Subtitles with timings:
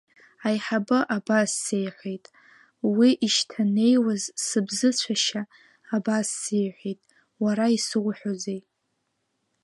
[0.47, 2.25] Аиҳабы абас сеиҳәеит,
[2.97, 5.41] уи ишьҭанеиуаз сыбзыцәашьа
[5.95, 7.01] абас сеиҳәеит,
[7.43, 8.61] уара исоуҳәозеи?